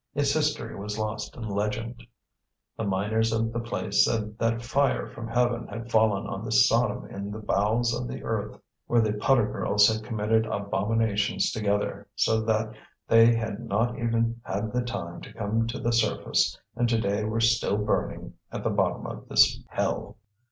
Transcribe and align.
Its 0.15 0.33
history 0.33 0.75
was 0.75 0.97
lost 0.97 1.37
in 1.37 1.47
legend. 1.47 2.03
The 2.75 2.83
miners 2.85 3.31
of 3.31 3.53
the 3.53 3.59
place 3.59 4.03
said 4.03 4.35
that 4.39 4.63
fire 4.63 5.05
from 5.07 5.27
heaven 5.27 5.67
had 5.67 5.91
fallen 5.91 6.25
on 6.25 6.43
this 6.43 6.67
Sodom 6.67 7.05
in 7.05 7.29
the 7.29 7.37
bowels 7.37 7.93
of 7.93 8.07
the 8.07 8.23
earth, 8.23 8.59
where 8.87 9.01
the 9.01 9.13
putter 9.13 9.45
girls 9.45 9.87
had 9.87 10.03
committed 10.03 10.47
abominations 10.47 11.51
together, 11.51 12.07
so 12.15 12.41
that 12.41 12.73
they 13.07 13.35
had 13.35 13.59
not 13.59 13.99
even 13.99 14.41
had 14.43 14.73
the 14.73 14.81
time 14.81 15.21
to 15.21 15.33
come 15.33 15.67
to 15.67 15.77
the 15.79 15.93
surface, 15.93 16.57
and 16.75 16.89
today 16.89 17.23
were 17.23 17.39
still 17.39 17.77
burning 17.77 18.33
at 18.51 18.63
the 18.63 18.71
bottom 18.71 19.05
of 19.05 19.29
this 19.29 19.61
hell. 19.69 20.17